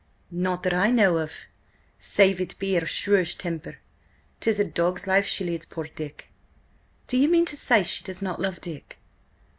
[0.31, 1.31] "Nought that I know of,
[1.99, 3.77] save it be her shrewish temper.
[4.39, 6.29] 'Tis a dog's life she leads poor Dick."
[7.05, 8.97] "Do you mean to say she does not love Dick?"